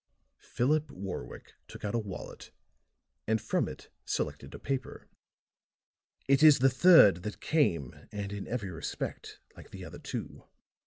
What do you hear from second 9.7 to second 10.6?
other two."